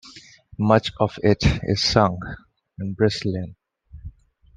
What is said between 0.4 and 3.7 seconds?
Much of it is sung in Bristolian.